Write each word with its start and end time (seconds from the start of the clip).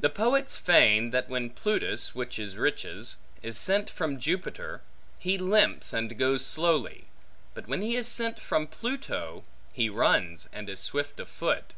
The 0.00 0.10
poets 0.10 0.56
feign, 0.56 1.10
that 1.10 1.28
when 1.28 1.50
Plutus 1.50 2.16
(which 2.16 2.36
is 2.36 2.56
Riches) 2.56 3.18
is 3.44 3.56
sent 3.56 3.88
from 3.88 4.18
Jupiter, 4.18 4.82
he 5.20 5.38
limps 5.38 5.92
and 5.92 6.18
goes 6.18 6.44
slowly; 6.44 7.04
but 7.54 7.68
when 7.68 7.80
he 7.80 7.94
is 7.94 8.08
sent 8.08 8.40
from 8.40 8.66
Pluto, 8.66 9.44
he 9.72 9.88
runs, 9.88 10.48
and 10.52 10.68
is 10.68 10.80
swift 10.80 11.20
of 11.20 11.28
foot. 11.28 11.74